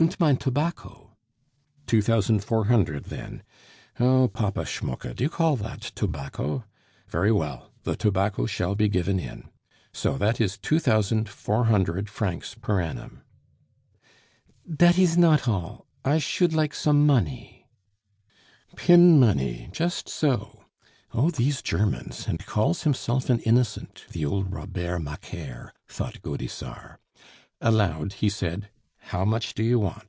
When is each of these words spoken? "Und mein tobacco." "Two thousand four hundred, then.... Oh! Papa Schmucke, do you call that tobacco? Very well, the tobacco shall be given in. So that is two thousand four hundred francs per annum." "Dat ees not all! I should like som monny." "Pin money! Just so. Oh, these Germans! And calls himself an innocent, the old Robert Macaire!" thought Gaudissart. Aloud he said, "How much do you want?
"Und 0.00 0.20
mein 0.20 0.36
tobacco." 0.36 1.16
"Two 1.88 2.00
thousand 2.02 2.44
four 2.44 2.66
hundred, 2.66 3.06
then.... 3.06 3.42
Oh! 3.98 4.28
Papa 4.28 4.64
Schmucke, 4.64 5.12
do 5.12 5.24
you 5.24 5.28
call 5.28 5.56
that 5.56 5.80
tobacco? 5.80 6.62
Very 7.08 7.32
well, 7.32 7.72
the 7.82 7.96
tobacco 7.96 8.46
shall 8.46 8.76
be 8.76 8.88
given 8.88 9.18
in. 9.18 9.48
So 9.92 10.16
that 10.16 10.40
is 10.40 10.56
two 10.56 10.78
thousand 10.78 11.28
four 11.28 11.64
hundred 11.64 12.08
francs 12.08 12.54
per 12.54 12.80
annum." 12.80 13.22
"Dat 14.72 14.96
ees 15.00 15.18
not 15.18 15.48
all! 15.48 15.88
I 16.04 16.18
should 16.18 16.52
like 16.52 16.74
som 16.76 17.04
monny." 17.04 17.66
"Pin 18.76 19.18
money! 19.18 19.68
Just 19.72 20.08
so. 20.08 20.66
Oh, 21.12 21.30
these 21.32 21.60
Germans! 21.60 22.28
And 22.28 22.46
calls 22.46 22.82
himself 22.84 23.28
an 23.28 23.40
innocent, 23.40 24.04
the 24.12 24.24
old 24.24 24.52
Robert 24.52 25.00
Macaire!" 25.02 25.72
thought 25.88 26.22
Gaudissart. 26.22 27.00
Aloud 27.60 28.12
he 28.14 28.28
said, 28.28 28.68
"How 29.12 29.24
much 29.24 29.54
do 29.54 29.62
you 29.62 29.78
want? 29.78 30.02